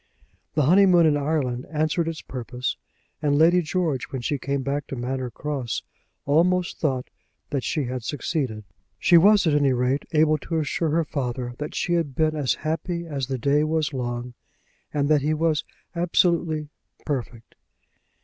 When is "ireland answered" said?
1.15-2.07